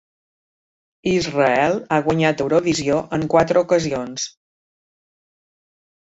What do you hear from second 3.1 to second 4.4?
en quatre ocasions.